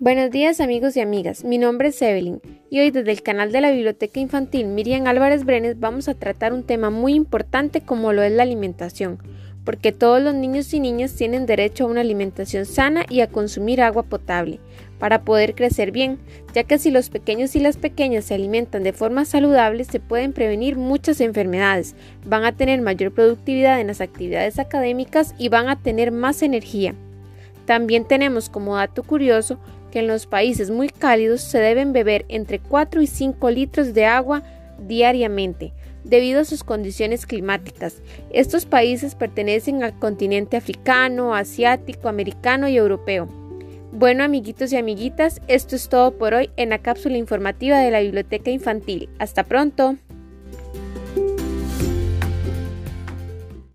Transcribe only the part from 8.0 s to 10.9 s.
lo es la alimentación, porque todos los niños y